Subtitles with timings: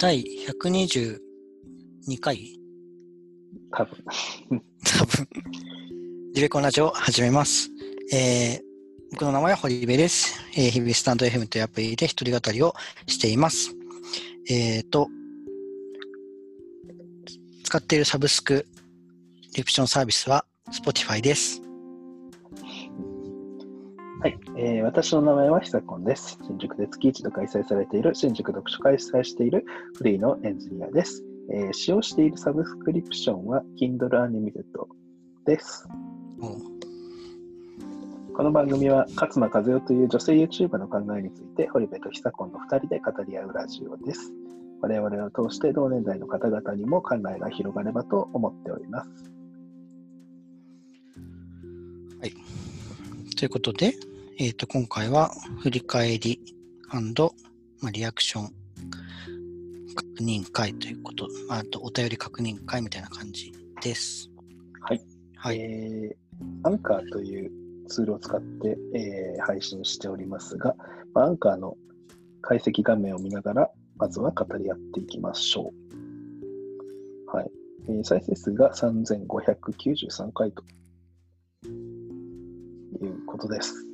[0.00, 1.18] 第122
[2.22, 2.58] 回？
[3.70, 4.02] 多分。
[4.82, 5.28] 多分。
[6.32, 7.68] リベコンラジオ始めます。
[8.10, 8.70] えー
[9.10, 10.40] 僕の名前は堀部です。
[10.56, 12.74] えー日々スタンド FM というアプリで一人語りを
[13.06, 13.76] しています。
[14.48, 15.10] えっ、と、
[17.64, 18.64] 使っているサブスク
[19.54, 21.60] リプションサービスは Spotify です。
[24.20, 26.38] はい、えー私の名前はひさこんです。
[26.46, 29.64] 新宿で月一度開催されている新宿読書会を主催している
[29.96, 31.24] フリーのエンジニアです。
[31.50, 34.62] えー使用しているサブスクリプションは Kindle Unlimited
[35.46, 35.88] です。
[38.36, 44.30] この番組は勝間和代という女性 YouTuber の考えについて堀部とひさこんの2人で語り合うラジオです。
[44.82, 49.30] 我々を通して同年代の方々にも考えが広がればと思っております。
[53.40, 53.94] ということで、
[54.42, 56.40] えっ、と、今回は振り返り
[57.82, 58.50] まあ、リアクション
[59.94, 64.30] 確認会ということ、まああとお便り確認会みたいな感じです。
[64.80, 65.02] はい。
[65.36, 65.58] はい。
[65.58, 66.20] えー
[66.62, 67.50] アンカーという
[67.86, 70.74] ツールを使って、えー配信しておりますが、
[71.12, 71.76] まあアンカーの
[72.40, 75.70] 解析画面を見ながら、まずは語り合っていきましょ
[77.30, 77.36] う。
[77.36, 77.50] はい。
[77.90, 80.62] えー再生数が3593回と
[81.66, 83.89] いうことです。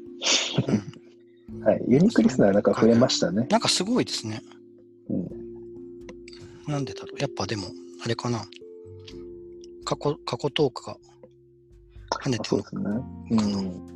[1.64, 1.84] はい。
[1.88, 3.46] ユニークリスナーなんか増えましたね。
[3.50, 4.42] なんかすごいですね。
[5.08, 5.28] うん。
[6.72, 7.20] なんでだろう。
[7.20, 7.64] やっぱでも、
[8.04, 8.40] あれかな。
[9.84, 10.96] 過去、過去トークが
[12.10, 12.82] 跳ねてるそうですね。
[13.30, 13.86] うん。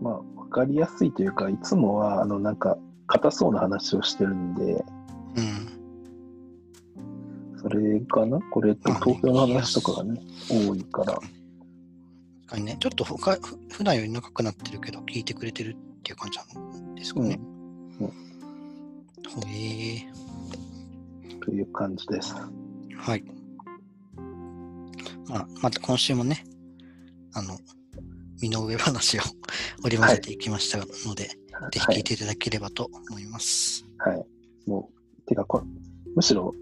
[0.00, 4.84] まあ、わかりやすいというか、いつもは、あの、なんか、硬そうな話をしてるんで、
[5.36, 5.70] うん。
[7.60, 8.40] それかな？
[8.50, 11.18] これと東京の話とかがね、多いから。
[12.50, 17.38] 確かにね、ちょっとほかふ普段より長くなってるけど、聞いてくれてるっていう感じなんですかね。
[18.00, 20.02] ほえ
[21.40, 22.34] という感じです。
[22.34, 22.96] ー。
[22.96, 23.24] はい。
[25.28, 26.44] まあ、また今週もね、
[27.34, 27.56] あの、
[28.42, 29.22] 身の上話を
[29.84, 31.30] 織り交ぜていきましたので、ぜ
[31.74, 31.96] ひはい。
[31.98, 33.86] 聞いていただければと思います。
[33.98, 34.26] はい。
[34.66, 35.62] もう、てかこ、
[36.16, 36.52] むしろ、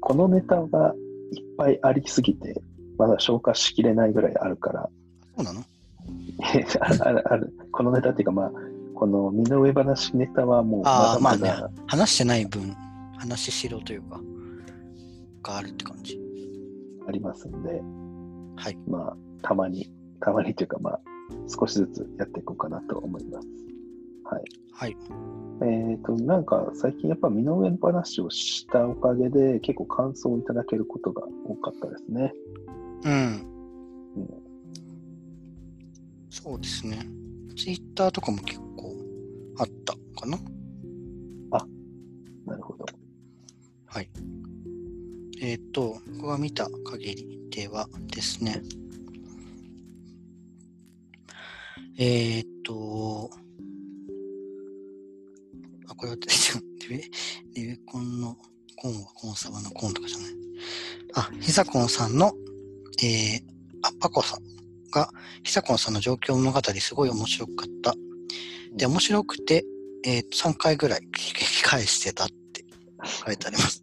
[0.00, 0.96] このネタが
[1.32, 2.60] いっぱいありすぎて、
[2.98, 4.90] まだ消化しきれないぐらいあるから、
[5.38, 5.62] そうなの？
[7.30, 8.52] あるこのネタっていうか、まあ、
[8.94, 12.74] この身の上話ネタはもう、ああ、まだまだね、話してない分、
[13.16, 14.20] 話しろというか、
[15.42, 16.18] があるって感じ。
[17.06, 17.82] ありますんで、
[18.56, 18.78] はい。
[18.88, 19.90] まあ、たまに、
[20.20, 21.00] たまにというか、まあ、
[21.46, 23.48] 少しずつやっていこうかなと思います。
[24.24, 24.42] はい。
[24.72, 24.96] はい。
[25.62, 32.34] えっ、と、なんか最近やっぱ身の上話をしたおかげで結構感想をいただけることが多かったですね。
[33.04, 33.12] うん。
[34.16, 34.47] うん
[36.42, 36.98] そうですね。
[37.56, 38.94] ツイッターとかも結構
[39.58, 40.38] あったかな
[42.46, 42.86] なるほど。
[43.86, 44.08] はい。
[45.40, 48.62] えっ、と、僕が見た限りではですね、
[51.98, 53.30] えっ、と、
[55.88, 57.10] あ、これは、リベ
[57.54, 58.36] リベコンの
[58.76, 60.28] コンはコンサバのコンとかじゃない。
[61.14, 62.32] あ、ヒサコンさんの、
[63.02, 63.40] えー、
[63.82, 64.57] あ、パコさん
[64.90, 65.10] が、
[65.42, 67.94] ヒサコンさんの状況物語すごい面白かった。
[68.76, 69.64] で、面白くて、
[70.04, 72.64] えー、3回ぐらい聞き返してたって
[73.24, 73.82] 書いてあります。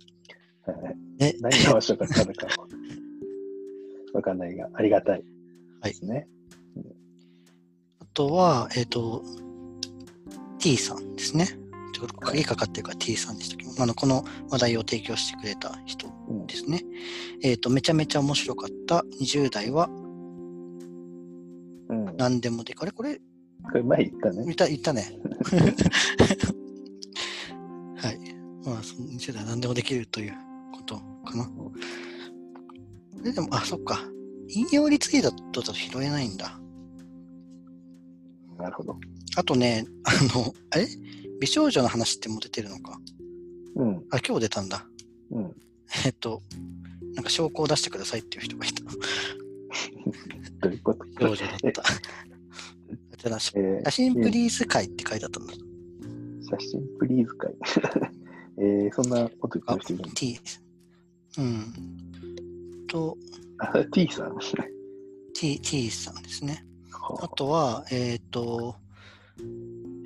[0.66, 2.68] は いね、何が面白かったのかは
[4.14, 5.24] わかんないが、ありがたい
[5.84, 6.28] ですね。
[8.00, 9.24] あとは、えっ、と、
[10.60, 11.48] T さんですね。
[11.94, 13.66] ちょっと鍵かかってるから T さんでしたけ？
[13.66, 16.82] ど、あの、この話題を提供してくれた人うんですね。
[17.44, 20.05] えっ、と、めちゃめちゃ面白かった20代はうん、
[22.18, 23.16] 何でもで、あれこれ、
[23.64, 24.44] これ前言ったね。
[24.44, 25.12] 言った、言ったね。
[27.98, 28.20] はい。
[28.66, 30.34] まあ、その20代は何でもできるという
[30.74, 31.50] ことかな。
[33.26, 34.00] えでも、あ、そっか。
[34.48, 36.60] 引用リツイートだと拾えないんだ。
[38.60, 38.96] なるほど。
[39.38, 40.88] あとね、あの、あれ？
[41.40, 43.00] 美少女の話ってもう出てるのか。
[43.76, 44.86] うん、あ、今日出たんだ。
[45.32, 45.56] うん。
[46.06, 46.42] えっと、
[47.16, 48.84] なんか証拠を出してくださいっていう人がいた。
[50.66, 51.84] どういうこと少女だった。
[53.18, 55.54] じゃあえー写真プリーズ会って書いてあったんだ。
[55.54, 57.54] 写真プリーズ会。
[58.58, 60.40] えー、そんなこと言あってる人いるの T。
[61.38, 62.88] うん。
[62.88, 63.18] と、
[63.60, 64.38] あ、T さん。
[65.34, 66.66] T, T さんですね。
[67.20, 68.76] あとは、えっ、と、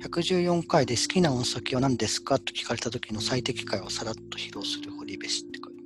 [0.02, 2.38] 114回で好きな音先は何ですか？
[2.38, 5.82] と聞かれた時の最適解をさらっと披露する堀部氏って書いて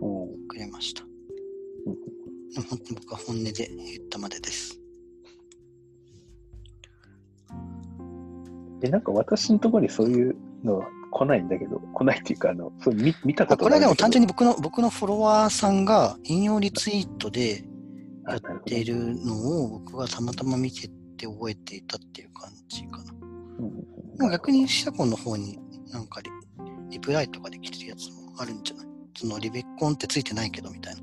[0.00, 1.04] うんくれました。
[2.56, 3.66] 僕は本音で言
[4.04, 4.78] ったまでです。
[8.82, 17.64] え、なんか私のところにそういうのは来ないんだけど、来ないっていうか、あの、そう見見たことあこれはでも単純にに僕の僕のフォロワーさんが引用リツイートで
[18.28, 19.34] やっているの
[19.64, 23.12] を僕がたまたま見てて覚えていたっていう感じかな。
[23.58, 23.84] うんうん
[24.16, 25.58] でも逆にシャコンの方に
[25.90, 26.30] なんかリ
[26.90, 28.86] リプライとかで来てるやつもあるんじゃない？
[29.16, 31.00] そのリベコンってついてないけどみたいな。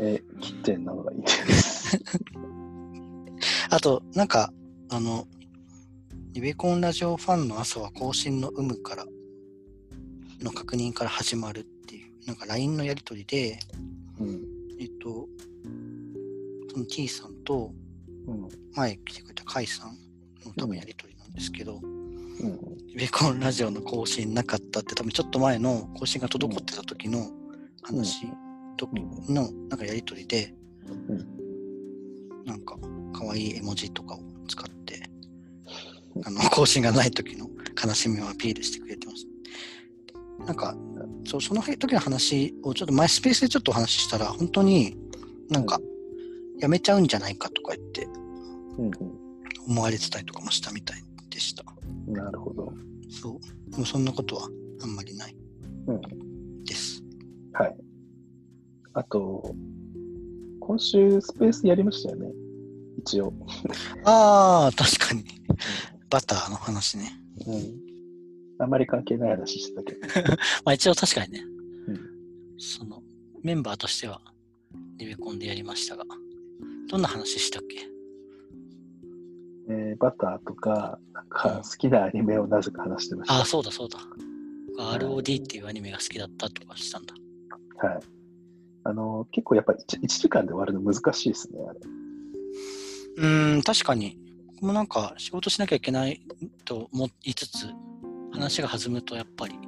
[0.00, 1.18] えー、切ってんのがいい。
[3.70, 4.52] あと、なんか、
[4.90, 5.26] あの、
[6.32, 9.06] リベコンラジオファンの朝は更新の有無から
[10.40, 13.58] の確認から始まるっていう、なんか LINE のやり取りで、
[14.20, 14.44] うん。
[14.80, 15.28] えっと、
[16.70, 17.72] その T さんと
[18.28, 18.48] うん。
[18.74, 19.98] 前来てくれたカイさん
[20.44, 22.86] の多分やり取りなんですけど、うん。
[22.86, 27.30] リベコンラジオの更新なかったって多分ちょっと前の更新が滞ってた時の
[27.82, 28.26] 話、
[28.78, 28.90] 時
[29.30, 30.54] のなんかやり取りで、
[31.08, 31.38] うん
[32.46, 32.78] なんか
[33.12, 35.02] 可愛い絵文字とかを使って、
[36.24, 37.46] あの更新がない時の
[37.84, 39.26] 悲しみをアピールしてくれてます。
[40.46, 40.74] なんか、
[41.26, 44.96] そうその時の話をちょっとマイスペースでちょっとお話ししたら、本当に
[45.50, 45.78] なんか
[46.58, 48.04] やめちゃうんじゃないかとか言って
[48.78, 48.90] うん。
[49.66, 51.64] 思われてたりとかもしたみたいでした。
[52.06, 52.14] うん。
[52.14, 52.72] なるほど。
[53.10, 53.38] そ
[53.68, 53.70] う。
[53.70, 54.48] でもそんなことは
[54.82, 55.36] あんまりない
[55.88, 56.64] うん。
[56.64, 57.02] です。
[57.52, 57.76] はい。
[58.98, 59.54] あと、
[60.58, 62.32] 今週スペースやりましたよね。
[62.98, 63.32] 一応。
[64.04, 65.24] ああ、確かに。
[66.10, 67.12] バターの話ね。
[67.46, 67.78] うん。
[68.58, 70.00] あんまり関係ない話してたけど。
[70.66, 71.44] まあ一応確かにね、
[71.86, 72.00] うん
[72.58, 73.04] その
[73.44, 74.20] メンバーとしては
[74.96, 76.02] リベコンでやりましたが、
[76.90, 77.76] どんな話したっけ？
[79.70, 83.34] えーバターとか、なんか好きなアニメをなぜか話してました。
[83.34, 84.00] ああ、そうだそうだ。
[84.98, 87.14] ROD っていうアニメが好きだったとかしたんだ。
[87.76, 88.00] はい。
[88.88, 91.78] あの、結構やっぱ 1, 時間で終わるの難しいですね、あれ。
[93.18, 94.18] うーん、確かに。
[94.46, 96.22] 僕もなんか仕事しなきゃいけない
[96.64, 97.66] と思いつつ、
[98.32, 99.54] 話が弾むとやっぱり。
[99.56, 99.58] う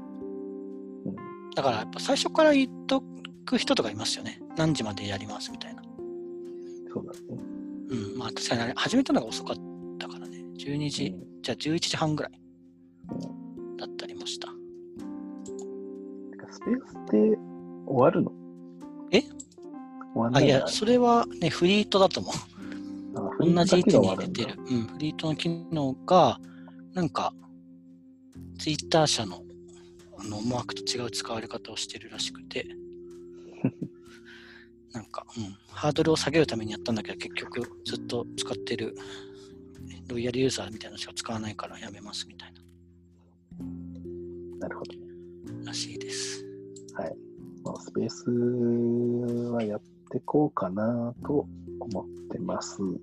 [1.10, 1.50] ん。
[1.54, 3.02] だからやっぱ最初から言っと
[3.44, 4.40] く人とかいますよね。
[4.56, 5.82] 何時までやりますみたいな。
[6.92, 7.18] そうだね。
[7.90, 9.56] うん、まあ確かにあれ始めたのが遅かっ
[9.98, 10.38] たからね。
[10.56, 12.32] 12時、じゃあ11時半ぐらい
[13.12, 14.48] うんだったりもした。
[14.48, 17.38] てかスペースって
[17.86, 18.39] 終わるの？
[20.14, 22.34] わんいいや、それはね、フリートだと思う。
[23.16, 24.54] あ同じ位置に出るてる。
[24.58, 26.38] うん、フリートの機能が、
[26.94, 27.32] なんか、
[28.58, 29.42] ツイッター社の
[30.18, 32.66] あの思惑と違う使われ方をしてるらしくて、
[34.92, 38.94] なんか、うん、ハードルを下げるためにやったんだけど、結局ずっと使ってる
[40.08, 42.52] ロイヤルユーザーみたいなのしか使わないからやめますみたい
[44.58, 44.94] なるほど。
[45.62, 46.44] ならしいです。
[47.64, 48.30] まあ、スペース
[49.52, 49.80] はやっ
[50.10, 51.46] てこうかなと
[51.80, 52.82] 思ってます。
[52.82, 52.98] うん、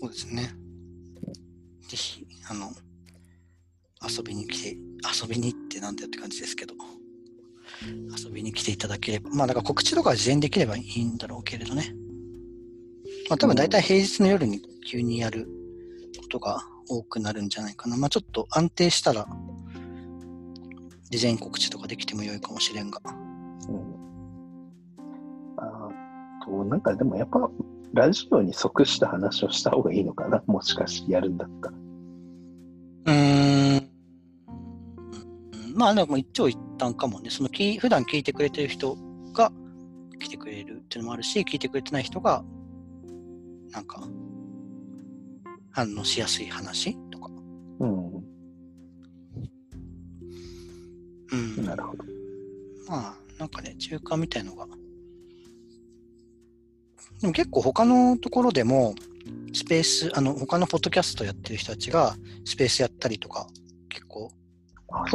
[0.00, 0.50] そうですね。
[1.88, 2.70] ぜひ、あの、
[4.08, 4.76] 遊びに来て、
[5.22, 6.74] 遊びに行ってなんだよって感じですけど、
[8.16, 11.94] 遊びに来ていただければ、まあ、だから告知とか事前にできればいいんだろうけれどね。
[13.28, 15.48] まあ、多分大体平日の夜に急にやる
[16.20, 17.96] ことが多くなるんじゃないかな。
[17.96, 19.26] まあ、ちょっと安定したら、
[21.10, 23.00] 事前告知とかできても良いかもしれんが。
[23.68, 24.09] うん。
[26.50, 27.48] あと、なんかでもやっぱ、
[27.92, 30.42] ラジオに即した話をした方がいいのかな？
[30.46, 31.76] もしかしてやるんだったら。
[33.06, 33.90] うーん。
[35.74, 37.30] まあ、でも一長一短かもね。
[37.30, 38.96] そのき、普段聞いてくれてる人
[39.32, 39.52] が
[40.20, 42.44] 来てくれるっていうのもあるし、聞いてくれてない人が、
[43.72, 44.06] なんか、
[45.72, 47.30] 反応しやすい話とか。
[47.80, 48.12] うん。
[51.32, 51.64] うん。
[51.64, 52.04] なるほど。
[52.88, 54.66] まあ、なんかね、中間みたいのが。
[57.20, 58.94] でも結構他のところでも、
[59.52, 63.46] スペース、あの、他のポッドキャストやってる人たちが、スペースやったりとか、
[63.88, 64.30] 結構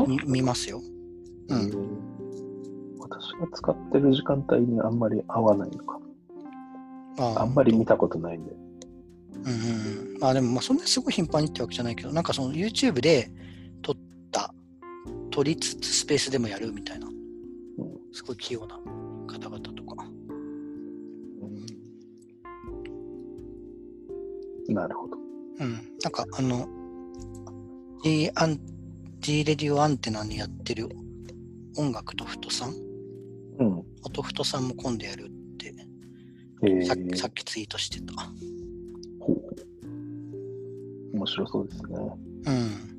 [0.07, 0.81] 見見ますよ。
[1.49, 1.59] うん。
[1.59, 2.15] うん
[2.99, 5.99] 私が使ってる時間帯にあんまり合わないのか。
[7.19, 8.51] ああんまり見たことないんで。
[8.51, 9.55] うんう
[10.11, 10.19] んうん。
[10.19, 13.29] まあでも、まあそんなにすごい頻繁にってわけじゃないけど、なんかその YouTube で
[13.83, 13.95] 撮っ
[14.31, 14.53] た、
[15.29, 17.13] 撮りつつスペースでもやるみたいな、うん
[18.11, 18.75] すごい器用な
[19.27, 19.59] 方々
[24.67, 25.17] なるほど。
[25.59, 25.73] うん。
[26.03, 26.67] なんかあの、
[28.03, 28.59] G, アン
[29.19, 30.89] G レディオアンテナにやってる
[31.77, 32.73] 音楽と太さん、
[33.59, 33.83] うん。
[34.03, 35.73] 音太さんも今度やるって、
[36.63, 38.13] えーさっきさっきツイートしてた。
[39.19, 39.55] ほう
[41.13, 41.95] 面白そうですね。
[42.45, 42.95] うん。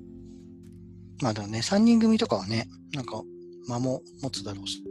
[1.23, 3.23] まあでもね、3人組とかはね、なんか
[3.69, 4.83] 間も持つだろうし、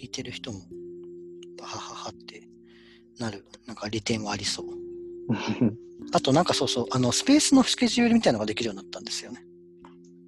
[0.00, 0.60] 聞いてる人も、
[1.58, 2.48] バハハハって
[3.18, 4.66] なる、なんか利点はありそう。
[6.12, 9.44] あとなんかそうそう、あの、スペースのスケジュールみたいなのができるようになったんですよね。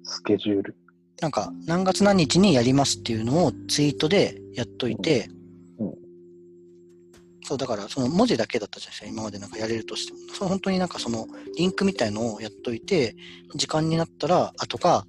[0.03, 0.75] スケジュール。
[1.21, 5.27] なんか、何月何日にやりますっていうのをツイートでやっといて、
[5.79, 5.95] うんうん
[7.43, 10.19] そう、だから、その文字だけだったじゃないですか、今までなんかやれるとしても。
[10.33, 11.27] そう本当になんかその
[11.57, 13.15] リンクみたいのをやっといて、
[13.55, 15.05] 時間になったら、あとか、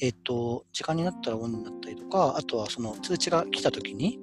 [0.00, 4.18] えっ、と、時間になったらオンになったりとか、あとはその通知が来たときに、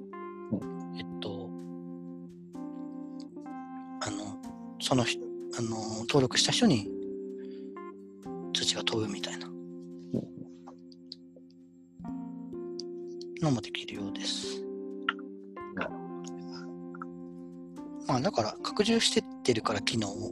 [4.86, 5.20] その人、
[5.58, 5.70] あの、
[6.02, 6.88] 登録した人に
[8.54, 9.48] 通知が飛ぶみたいな
[13.42, 14.62] のもできるようです。
[15.74, 15.90] なる
[18.06, 20.30] まあだから拡充してってるから機能を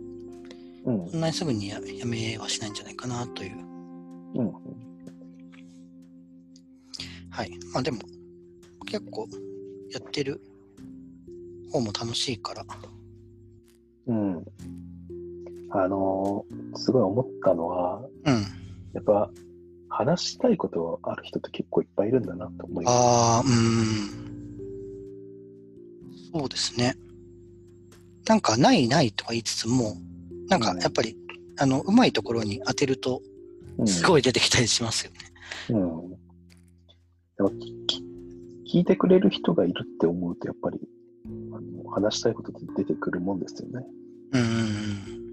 [0.86, 1.10] うん。
[1.10, 3.58] そんなにすぐにややめはしないんじゃないかなという。
[4.36, 4.52] うん。
[7.28, 7.50] はい。
[7.72, 7.98] まあでも
[8.86, 9.26] 結構
[9.90, 10.40] やってる
[11.72, 12.64] 方も楽しいから。
[14.06, 14.44] うん。
[15.70, 18.34] あのーすごい思ったのは、うん。
[18.92, 19.30] やっぱ、
[19.88, 22.94] 話したいことある人って結構いっぱいいるんだなと思います。
[22.94, 24.24] ああ、うーん。
[26.32, 26.96] そうですね。
[28.26, 29.96] なんかないないとか言いつつも、
[30.48, 31.16] なんかやっぱり、
[31.58, 33.20] あの、うまいところに当てると、
[33.78, 35.18] うんすごい出てきたりしますよね。
[35.70, 36.10] うん。
[37.36, 37.50] でも
[37.86, 41.03] き聞いてくれる人がいるって思うと、やっぱり、あ
[41.64, 43.86] の話したいことって出てくるもんですよね。
[44.32, 45.24] うん。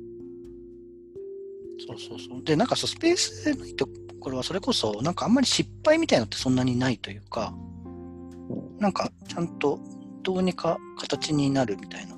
[1.88, 2.44] そうそうそう。
[2.44, 3.88] で、なんかそう、スペースでないと
[4.20, 7.72] ころは、それこそ、なんかあんまり失敗みたいなのってそんなにないというか、うん
[8.82, 9.80] なんかちゃんと
[10.24, 12.16] どうにか形になるみたいな。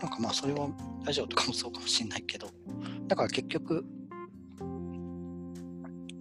[0.00, 0.68] なんかまあ、それは
[1.04, 2.48] ラジオとかもそうかもしれないけど、
[3.08, 3.84] だから結局、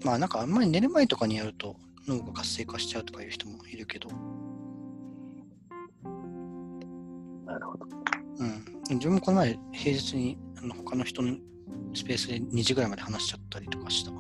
[0.04, 1.76] まあなんかあんまり寝る前とかにやると
[2.08, 4.10] 脳が活性化しちゃうとかいう人もいるけど、
[7.52, 7.86] なるほど。
[8.40, 8.66] うん。
[8.92, 11.36] 自分もこの前、平日にあの他の人の
[11.94, 14.12] スペースで2時ぐらいまで話しちゃったりとかした。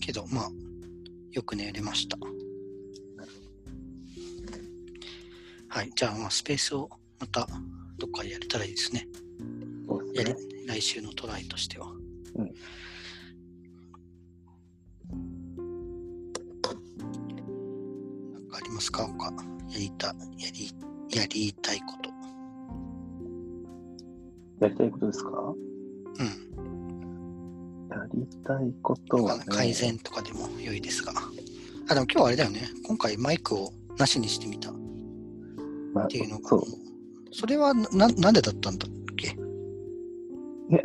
[0.00, 0.50] けど、まあ、
[1.32, 2.16] よく寝れました。
[5.68, 5.90] はい。
[5.94, 7.46] じゃあ、まあ、スペースをまた
[7.98, 9.06] どっかでやれたらいいですね。
[10.14, 10.64] やりそうですね。
[10.66, 11.88] 来週のトライとしては。
[12.36, 12.54] うん
[18.32, 19.06] なんかありますか？
[19.06, 20.14] 他やりた、や
[20.52, 20.72] り、
[21.18, 22.10] やりたいこと。
[24.60, 25.30] やりたいことですか？
[25.30, 26.26] うん。
[27.90, 31.12] やりたいことは、ね、改善とかでも良いですが。
[31.88, 32.68] あ、でも今日はあれだよね。
[32.86, 34.74] 今回マイクをなしにしてみたっ
[35.92, 36.48] まあていうのが。
[36.48, 36.62] そう。
[37.32, 39.28] それはな、なんでだったんだっけ？
[39.28, 39.30] い
[40.74, 40.80] や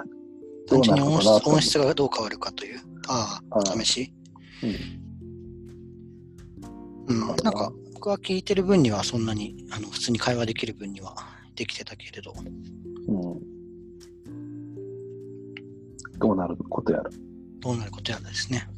[0.68, 2.80] 単純に音質音質がどう変わるかという。
[3.08, 4.14] ああ、試し？
[7.08, 7.28] うんうん。
[7.28, 11.18] なんか、僕は聞いてる分にはそんなに、あの、普通に会話できる分には
[11.53, 12.34] できてたけれど。
[12.34, 13.39] うん。
[16.18, 17.10] どうなることやら。
[17.60, 18.70] どうなることやらですね。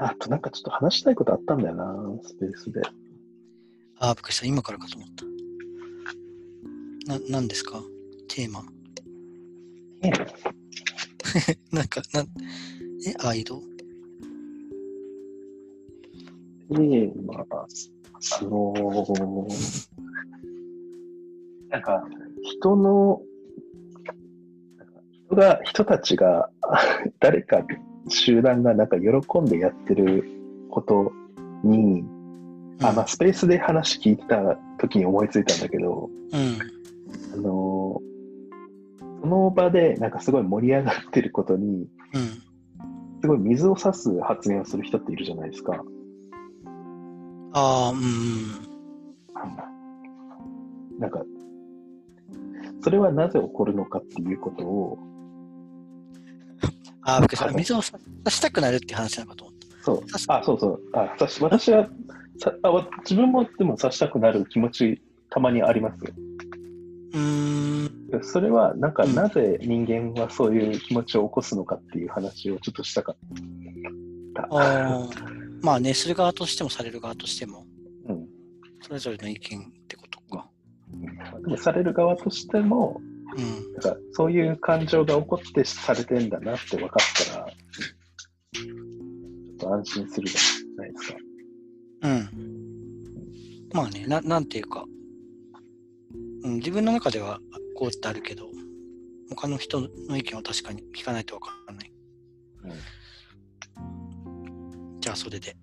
[0.00, 1.94] あとなんかちょっと話したいことあったんだよな、
[2.26, 2.80] スペースで。
[3.98, 4.46] ああ、びっくりした。
[4.46, 5.08] 今からかと思っ
[7.06, 7.18] た。
[7.18, 7.82] な、何ですか？
[8.28, 8.64] テーマ。
[11.70, 12.28] なんか、なん、
[13.06, 13.62] え、あ、移動
[16.72, 17.44] テーマ、あ
[18.44, 20.02] のー
[21.70, 22.04] なんか、
[22.42, 23.22] 人の、
[25.26, 26.50] 人が、人たちが、
[27.18, 27.62] 誰か、
[28.08, 30.24] 集団がなんか喜んでやってる
[30.70, 31.12] こと
[31.64, 32.04] に、
[32.82, 36.58] あ、まあ、スペースで話聞いてた時に思いついたんだけど、うん。
[37.32, 38.12] あのー
[39.22, 42.42] その場でなんかすごい盛り上がってることに、うん。
[43.20, 45.80] すごい水を差す発言をする人っているじゃないですか。
[47.54, 48.72] ああ、うん。
[50.98, 51.22] なんか、
[52.82, 54.98] それはなぜ起こるのかっていうことを、
[57.02, 57.50] ああ、びっくりした。
[57.50, 61.88] 水をささしたくなるって話なのかと思っそうあ、そうそう、あさし私は
[62.38, 66.12] さあわ、自分もでも刺したくなる気持ち、たまにありますよ。
[68.22, 73.16] それは、なんか、うんなぜ人間はそういう気持ちを起こすのかっていう話をちょっとしたかっ
[74.34, 74.48] た。
[75.62, 77.64] まあね、する側としてもされる側としても、
[78.06, 78.28] うん
[78.82, 80.50] それぞれの意見ってことか。
[81.42, 83.00] でもされる側としても、
[83.36, 83.72] うん。
[83.74, 87.54] なんかそういう感情が起こってされてんだなって分かったら、ちょ
[89.54, 91.18] っと安心するじゃないですか。
[92.02, 92.28] うん。
[93.72, 94.84] まあね、ななんていうか、
[96.42, 97.38] うん、自分の中では
[97.76, 98.48] こうってあるけど、
[99.30, 101.92] 他の人の意見は確かに聞かないとわからない。
[102.64, 102.72] じゃ
[105.12, 105.56] がそれで。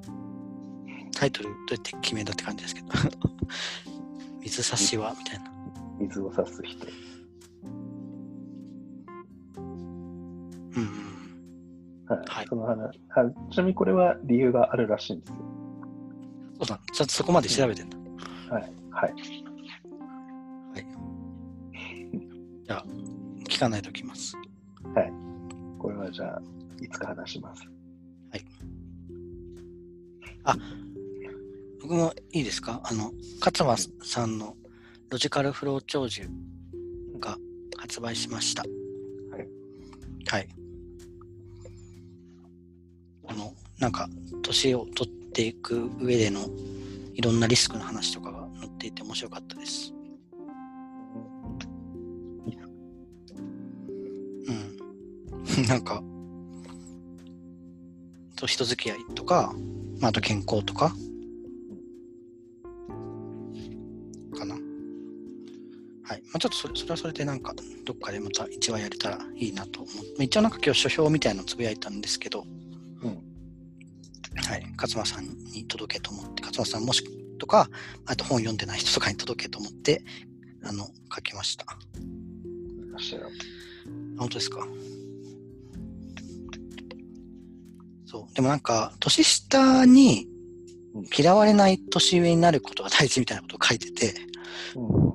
[1.11, 2.87] タイトルどうやって決めたって感じですけど。
[4.41, 5.51] 水差しはみたいな。
[5.99, 6.87] 水を差す人。
[9.57, 11.09] うんうん
[12.07, 13.01] はい、はい、その話。
[13.09, 15.35] はちなみにこれは理由があるらしいんですよ。
[16.59, 16.79] そうだ。
[16.93, 17.97] ちゃんとそこまで調べてんだ、
[18.49, 18.63] はい。
[18.63, 18.71] はい。
[18.91, 19.15] はい。
[22.65, 22.85] じゃあ
[23.47, 24.35] 聞かないときます。
[24.95, 25.11] はい。
[25.79, 26.41] これはじゃあ
[26.81, 27.78] いつか話します。
[31.81, 32.81] 僕もいいですか？
[32.83, 34.55] あの、勝間さんの
[35.09, 36.23] ロジカルフロー長寿
[37.19, 37.37] が
[37.77, 38.63] 発売しました。
[38.63, 38.67] は
[39.39, 39.47] い。
[40.27, 40.47] はい。
[43.23, 44.09] この、なんか、
[44.43, 46.47] 年を取っていく上での
[47.13, 49.93] いろんなリスクの話とかが載っていて面白かったです。
[54.47, 54.51] う
[55.61, 55.65] ん。
[55.67, 56.03] なんか、
[58.35, 59.53] と人付き合いとか、
[59.99, 60.93] まあ、あと健康とか、
[64.37, 64.55] かな。
[64.55, 64.59] は
[66.15, 66.21] い。
[66.23, 67.53] まあ、ちょっとそれそれはそれでなんか、
[67.85, 72.45] どっかでまた一話やれたらいいなと思って、一応なんか今日書評みたいなのつぶやいたんですけど、
[73.03, 73.17] うん
[74.35, 74.65] はい。
[74.77, 77.03] 勝間さんに届けと思って、勝間さんもし
[77.37, 77.69] とか、
[78.05, 80.03] あと本読んでない人とかに届けと思って、
[80.63, 81.65] あの、書きました。
[84.17, 84.67] 本当ですか？
[88.09, 88.33] そう。
[88.33, 90.27] でもなんか、年下に
[90.95, 94.15] うん嫌われない年上になることが大事みたいなことを書いてて、
[94.75, 95.09] うん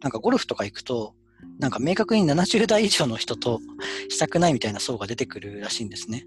[0.00, 1.14] なんかゴルフとか行くと、
[1.58, 3.60] なんか明確に70代以上の人と
[4.08, 6.26] したくないみたいな層が出てくるらしいんですね。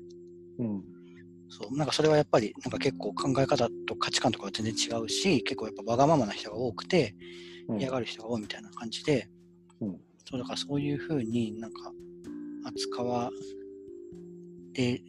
[0.58, 0.84] うん
[1.50, 1.77] そう。
[1.77, 7.15] なんかそれはやっぱり、なんか結構考え方と価値観とかが全然違うし、結構やっぱわがままな人が多くて、
[7.67, 9.29] うん嫌がる人が多いみたいな感じで、
[9.79, 9.91] うん
[10.25, 11.91] そうだからそういうふうになんか
[12.65, 13.29] 扱わ
[14.74, 15.01] れ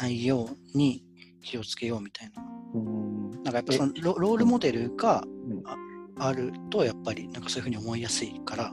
[0.00, 1.04] ないように
[1.42, 2.42] 気をつけようみたいな。
[2.74, 3.30] うん。
[3.30, 5.62] なんかやっぱそのロロールモデルがうん。
[5.66, 5.76] あ
[6.18, 8.72] あるとやっぱりなんかそういうふうに思いやすいから、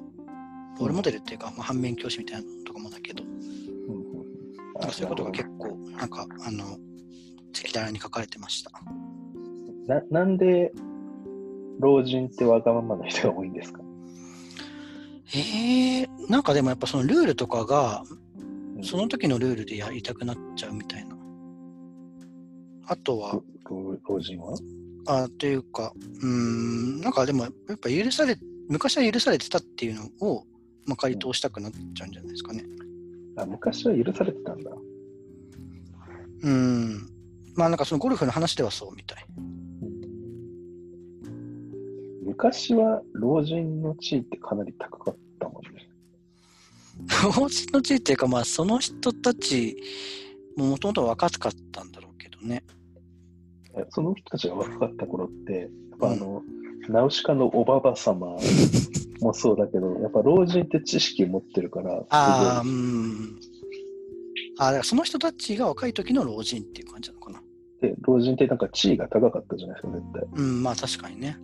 [0.77, 3.23] ロールモデルっていうか、まあ、反面教師みたいなのとかもだけど、
[4.75, 8.71] なんかそういうことが結構なんかあの赤裸々に書かれてました。
[9.87, 10.73] ななんで
[11.79, 13.79] 老人ってわがままな人が多いんですか？
[15.33, 18.19] えー、なんかでもやっぱそのルールとかがうん
[18.81, 21.15] その時のルールでやりたくなっちゃうみたいな。
[22.87, 23.39] あとは、
[23.69, 24.57] 老老人は？
[25.07, 28.37] あというか、うーん、なんかでもやっぱ許され、
[28.67, 30.43] 昔は許されてたっていうのを、
[30.85, 32.63] まあ、回答したくなっちゃうんじゃないですかね。
[33.37, 34.71] あ昔は許されてたんだ。
[36.41, 37.09] うーん。
[37.55, 39.25] まあなんかそのゴルフの話ではそうみたい。
[42.23, 45.78] 昔は老人の地位ってかなり高かったもんね。
[47.37, 49.77] 老人の地位っていうか、まあその人たち
[50.55, 52.63] ももともと若かったんだろうけどね。
[53.75, 56.43] えその人たちが若かった頃って、やっぱあの、
[56.89, 58.37] ナウシカのおばば様
[59.21, 63.39] もそうだけど、やっぱ老人って知識持ってるから、ああ、うすん。
[64.57, 67.41] ああ、だからその人たちが若い時の老人っていう感じなのかな。
[67.81, 70.23] で、老人ってなんか地位が高かったじゃないですか、絶対。
[70.33, 71.37] うん、まあ確かにね。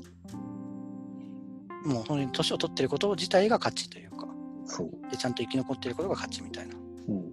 [1.85, 4.24] もう本当に年を取ってること自体が価値というか、
[4.65, 4.89] そう。
[5.11, 6.75] でちゃんと生き残ってることが価値みたいな。
[7.07, 7.31] うん。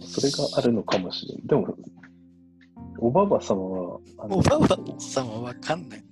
[0.00, 1.46] それがあるのかもしれない。
[1.46, 1.76] でも、
[2.98, 6.04] おばば様は、おばばさんはわかんない。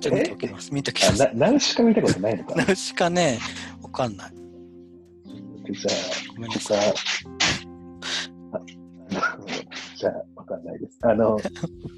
[0.00, 0.74] ちょっと見ておきます。
[0.74, 1.22] 見ておきます。
[1.22, 3.38] あな何しか見たことないのかなナウシカね、
[3.82, 4.32] わかんない。
[5.72, 5.90] じゃ
[6.34, 6.94] ごめんあ、なさい。
[9.96, 10.98] じゃあ、わかんないです。
[11.02, 11.38] あの、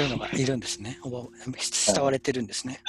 [0.00, 0.98] そういうのがいるんですね。
[1.02, 2.80] おば慕われてるんですね。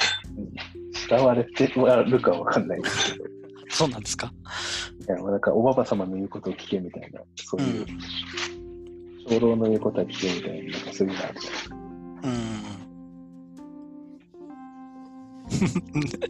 [1.09, 3.29] 伝われてはるかわかんないですけど、い
[3.69, 4.31] そうなんですか？
[5.07, 7.87] や、なんか、おばば様の言うことを聞けみたいな、そういう、うん
[9.29, 11.75] 長老の言うことは聞けみたいな、なんかそういうのあるじゃないですか。
[12.23, 12.31] うん。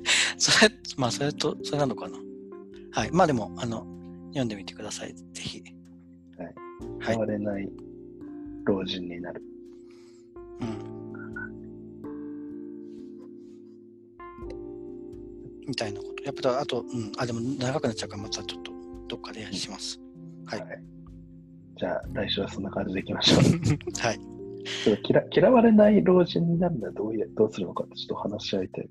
[0.37, 2.17] それ、まあ、それと、それなのかな？
[2.91, 3.11] はい。
[3.11, 3.85] まあでも、あの、
[4.29, 5.13] 読んでみてください。
[5.13, 5.61] ぜひ。
[6.37, 6.55] はい
[7.07, 7.69] 伝われない
[8.65, 9.41] 老人になる。
[9.41, 9.49] うん。
[15.67, 16.23] みたいなこと。
[16.23, 17.11] やっぱ、あと、うん。
[17.17, 18.71] あ、でも長くなっちゃうから、またちょっと、
[19.07, 19.99] どっかでします。
[20.45, 20.63] はい。
[21.77, 23.41] じゃあ、来週はそんな感じでいきましょう。
[23.99, 24.19] はい。
[24.83, 28.89] ちょっと嫌嫌われない老人になるにはどうやどうするのかってちょっと話し合いたいで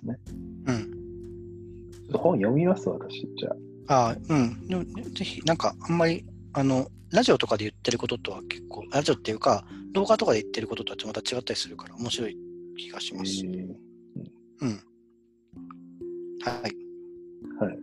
[0.00, 0.18] すね。
[0.66, 1.90] うん。
[1.92, 3.20] ちょっと本読みます、私。
[3.20, 3.50] じゃ
[3.86, 4.08] あ。
[4.08, 4.66] ああ、うん。
[4.66, 12.36] でもねぜひ、なんか、あんまり、あの、ラジオとかで言ってることとは結構、ラジオっていうか、動画とかで言ってることとはまた違ったりするから、面白い
[12.76, 13.44] 気がします。
[13.44, 13.74] えー
[14.62, 14.80] うん。
[16.44, 16.62] はい。
[17.58, 17.78] はい。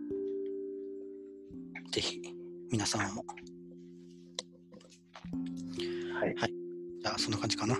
[1.92, 2.20] ぜひ、
[2.70, 3.24] 皆様も。
[6.20, 6.34] はい。
[7.02, 7.76] じゃあ、そんな感じかな。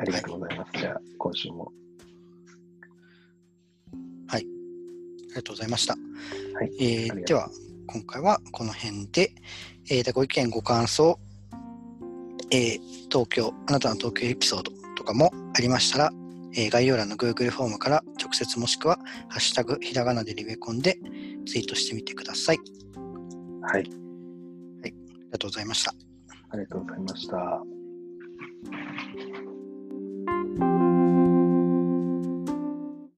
[0.00, 0.78] ありがとうございます。
[0.78, 1.72] じゃあ、今週も。
[5.28, 5.94] りがとうございました。
[5.94, 7.50] はいえーでは、
[7.86, 9.32] 今回はこの辺で、
[9.90, 11.18] えーでご意見、ご感想、
[12.50, 16.10] えー東京、あなたの東京エピソードとかもありましたら、
[16.56, 20.98] えー概要欄の Google フォームから直接もしくは、ハッシュタグひらがなでリベコンで
[21.46, 22.58] ツイートしてみてください。
[23.62, 23.84] あはい。
[23.84, 23.90] り
[25.30, 25.94] がとうございました。
[26.50, 27.62] ありがとうございました。